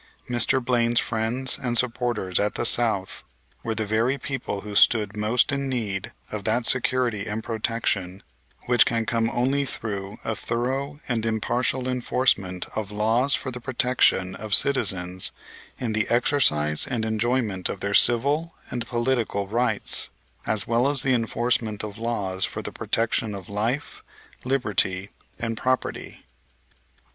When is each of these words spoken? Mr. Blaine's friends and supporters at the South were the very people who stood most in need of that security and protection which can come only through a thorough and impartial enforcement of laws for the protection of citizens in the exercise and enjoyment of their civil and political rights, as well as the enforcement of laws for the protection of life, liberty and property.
Mr. 0.27 0.59
Blaine's 0.65 0.99
friends 0.99 1.59
and 1.61 1.77
supporters 1.77 2.39
at 2.39 2.55
the 2.55 2.65
South 2.65 3.23
were 3.61 3.75
the 3.75 3.85
very 3.85 4.17
people 4.17 4.61
who 4.61 4.73
stood 4.73 5.15
most 5.15 5.51
in 5.51 5.69
need 5.69 6.11
of 6.31 6.43
that 6.43 6.65
security 6.65 7.27
and 7.27 7.43
protection 7.43 8.23
which 8.65 8.83
can 8.87 9.05
come 9.05 9.29
only 9.29 9.63
through 9.63 10.17
a 10.25 10.33
thorough 10.35 10.99
and 11.07 11.23
impartial 11.23 11.87
enforcement 11.87 12.65
of 12.75 12.89
laws 12.89 13.35
for 13.35 13.51
the 13.51 13.61
protection 13.61 14.33
of 14.33 14.55
citizens 14.55 15.31
in 15.79 15.93
the 15.93 16.07
exercise 16.09 16.87
and 16.87 17.05
enjoyment 17.05 17.69
of 17.69 17.79
their 17.81 17.93
civil 17.93 18.55
and 18.71 18.87
political 18.87 19.47
rights, 19.47 20.09
as 20.47 20.65
well 20.65 20.87
as 20.87 21.03
the 21.03 21.13
enforcement 21.13 21.83
of 21.83 21.99
laws 21.99 22.43
for 22.43 22.63
the 22.63 22.71
protection 22.71 23.35
of 23.35 23.49
life, 23.49 24.01
liberty 24.43 25.11
and 25.37 25.55
property. 25.57 26.25